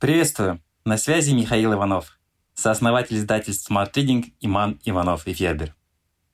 [0.00, 0.62] Приветствую!
[0.86, 2.18] На связи Михаил Иванов,
[2.54, 5.74] сооснователь издательств Smart Reading Иман Иванов и Федер.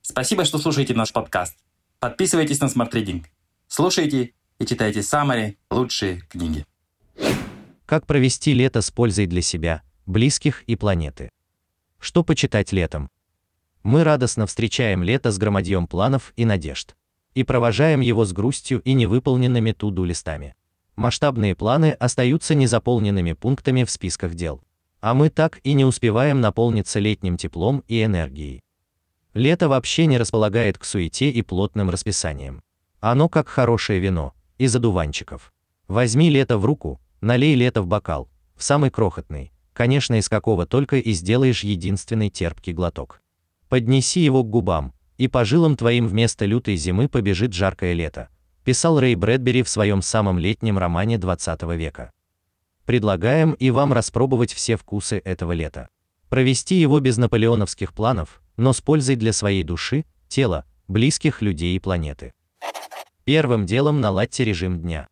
[0.03, 1.59] Спасибо, что слушаете наш подкаст.
[1.99, 3.25] Подписывайтесь на Smart Reading.
[3.67, 6.65] Слушайте и читайте самые лучшие книги.
[7.87, 11.29] Как провести лето с пользой для себя, близких и планеты?
[11.99, 13.11] Что почитать летом?
[13.83, 16.95] Мы радостно встречаем лето с громадьем планов и надежд.
[17.35, 20.55] И провожаем его с грустью и невыполненными туду листами
[20.97, 24.63] масштабные планы остаются незаполненными пунктами в списках дел.
[25.01, 28.63] А мы так и не успеваем наполниться летним теплом и энергией.
[29.35, 32.63] Лето вообще не располагает к суете и плотным расписаниям.
[33.01, 35.53] Оно как хорошее вино, из одуванчиков.
[35.87, 40.97] Возьми лето в руку, налей лето в бокал, в самый крохотный, конечно, из какого только
[40.97, 43.21] и сделаешь единственный терпкий глоток.
[43.69, 48.31] Поднеси его к губам, и по жилам твоим вместо лютой зимы побежит жаркое лето,
[48.67, 52.11] писал Рэй Брэдбери в своем самом летнем романе 20 века.
[52.85, 55.89] Предлагаем и вам распробовать все вкусы этого лета.
[56.31, 61.79] Провести его без наполеоновских планов, но с пользой для своей души, тела, близких людей и
[61.79, 62.33] планеты.
[63.23, 65.07] Первым делом наладьте режим дня.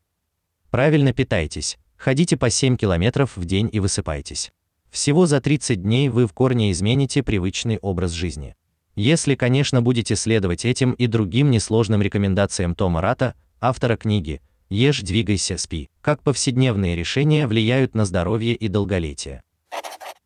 [0.72, 4.52] Правильно питайтесь, ходите по 7 километров в день и высыпайтесь.
[4.90, 8.56] Всего за 30 дней вы в корне измените привычный образ жизни.
[8.96, 15.58] Если, конечно, будете следовать этим и другим несложным рекомендациям Тома Рата, автора книги «Ешь, двигайся,
[15.58, 15.90] спи.
[16.00, 19.42] Как повседневные решения влияют на здоровье и долголетие».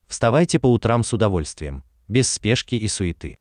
[0.07, 3.39] Вставайте по утрам с удовольствием, без спешки и суеты.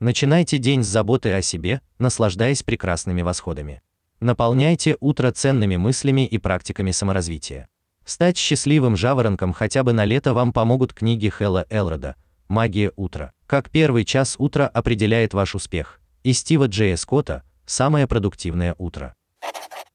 [0.00, 3.82] Начинайте день с заботы о себе, наслаждаясь прекрасными восходами.
[4.20, 7.68] Наполняйте утро ценными мыслями и практиками саморазвития.
[8.06, 12.16] Стать счастливым жаворонком хотя бы на лето вам помогут книги Хэлла Элрода
[12.48, 18.76] «Магия утра», как первый час утра определяет ваш успех, и Стива Джея Скотта «Самое продуктивное
[18.78, 19.14] утро».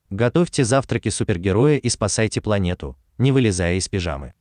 [0.09, 4.33] Готовьте завтраки супергероя и спасайте планету, не вылезая из пижамы.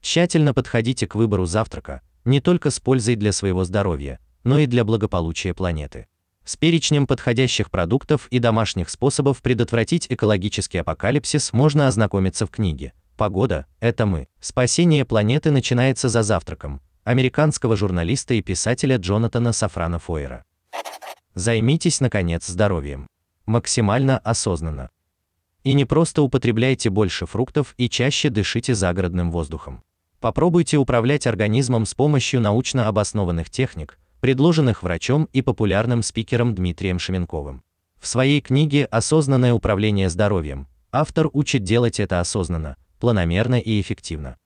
[0.00, 4.84] Тщательно подходите к выбору завтрака, не только с пользой для своего здоровья, но и для
[4.84, 6.06] благополучия планеты.
[6.44, 13.66] С перечнем подходящих продуктов и домашних способов предотвратить экологический апокалипсис можно ознакомиться в книге «Погода–
[13.80, 14.28] это мы».
[14.40, 20.44] Спасение планеты начинается за завтраком американского журналиста и писателя Джонатана Сафрана Фойера.
[21.34, 23.06] Займитесь, наконец, здоровьем.
[23.46, 24.90] Максимально осознанно.
[25.62, 29.82] И не просто употребляйте больше фруктов и чаще дышите загородным воздухом.
[30.20, 37.62] Попробуйте управлять организмом с помощью научно обоснованных техник, предложенных врачом и популярным спикером Дмитрием Шеменковым.
[38.00, 44.38] В своей книге «Осознанное управление здоровьем» автор учит делать это осознанно, планомерно и эффективно.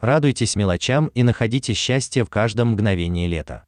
[0.00, 3.66] Радуйтесь мелочам и находите счастье в каждом мгновении лета.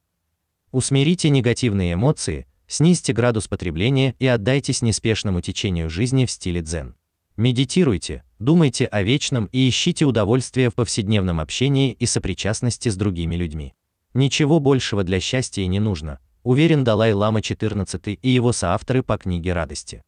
[0.71, 6.95] Усмирите негативные эмоции, снизьте градус потребления и отдайтесь неспешному течению жизни в стиле дзен.
[7.35, 13.73] Медитируйте, думайте о вечном и ищите удовольствие в повседневном общении и сопричастности с другими людьми.
[14.13, 20.03] Ничего большего для счастья не нужно, уверен Далай-лама XIV и его соавторы по книге радости.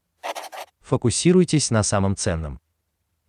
[0.81, 2.59] Фокусируйтесь на самом ценном.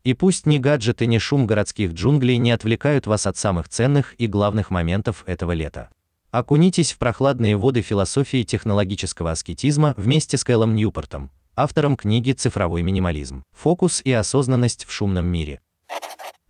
[0.05, 4.27] И пусть ни гаджеты, ни шум городских джунглей не отвлекают вас от самых ценных и
[4.27, 5.91] главных моментов этого лета.
[6.33, 13.45] Окунитесь в прохладные воды философии технологического аскетизма вместе с Кэллом Ньюпортом, автором книги «Цифровой минимализм.
[13.53, 15.61] Фокус и осознанность в шумном мире».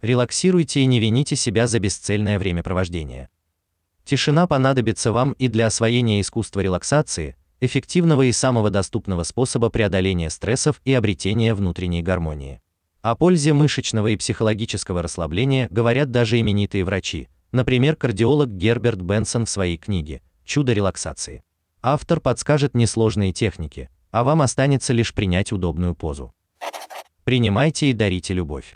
[0.00, 3.28] Релаксируйте и не вините себя за бесцельное времяпровождение.
[4.04, 10.80] Тишина понадобится вам и для освоения искусства релаксации, эффективного и самого доступного способа преодоления стрессов
[10.84, 12.60] и обретения внутренней гармонии.
[13.02, 19.50] О пользе мышечного и психологического расслабления говорят даже именитые врачи, Например, кардиолог Герберт Бенсон в
[19.50, 21.44] своей книге «Чудо релаксации».
[21.82, 26.32] Автор подскажет несложные техники, а вам останется лишь принять удобную позу.
[27.24, 28.74] Принимайте и дарите любовь.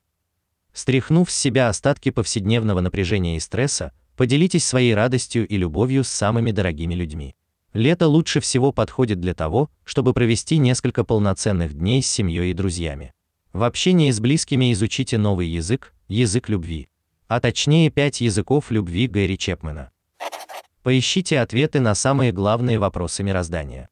[0.75, 6.51] Стряхнув с себя остатки повседневного напряжения и стресса, поделитесь своей радостью и любовью с самыми
[6.51, 7.35] дорогими людьми.
[7.73, 13.15] Лето лучше всего подходит для того, чтобы провести несколько полноценных дней с семьей и друзьями.
[13.57, 16.91] В общении с близкими изучите новый язык, язык любви
[17.27, 19.93] а точнее пять языков любви Гэри Чепмена.
[20.83, 23.89] Поищите ответы на самые главные вопросы мироздания.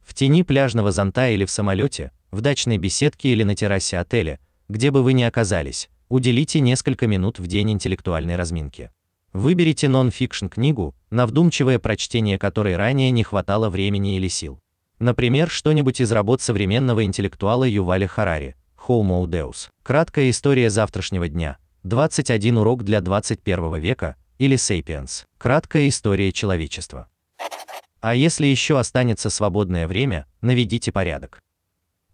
[0.00, 4.90] В тени пляжного зонта или в самолете, в дачной беседке или на террасе отеля, где
[4.90, 8.90] бы вы ни оказались, уделите несколько минут в день интеллектуальной разминки.
[9.32, 14.58] Выберите нон-фикшн книгу, на вдумчивое прочтение которой ранее не хватало времени или сил.
[14.98, 18.56] Например, что-нибудь из работ современного интеллектуала Юваля Харари,
[18.88, 25.24] Homo Deus, краткая история завтрашнего дня, 21 урок для 21 века или Sapiens.
[25.36, 27.06] Краткая история человечества.
[28.00, 31.38] А если еще останется свободное время, наведите порядок.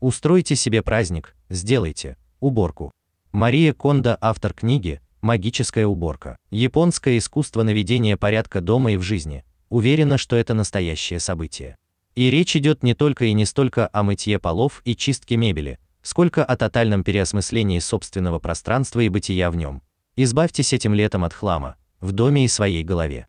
[0.00, 2.91] Устройте себе праздник, сделайте уборку.
[3.31, 6.37] Мария Кондо, автор книги «Магическая уборка.
[6.50, 11.76] Японское искусство наведения порядка дома и в жизни», уверена, что это настоящее событие.
[12.17, 16.44] И речь идет не только и не столько о мытье полов и чистке мебели, сколько
[16.44, 19.82] о тотальном переосмыслении собственного пространства и бытия в нем.
[20.14, 23.26] Избавьтесь этим летом от хлама, в доме и своей голове.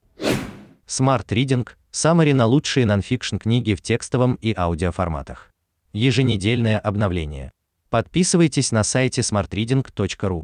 [0.85, 5.51] Smart Reading– Самари на лучшие нонфикшн книги в текстовом и аудиоформатах.
[5.93, 7.53] Еженедельное обновление.
[7.89, 10.43] Подписывайтесь на сайте smartreading.ru.